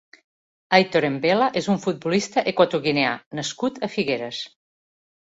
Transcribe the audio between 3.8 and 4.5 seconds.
a Figueres.